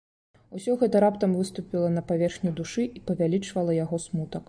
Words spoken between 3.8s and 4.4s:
яго смутак.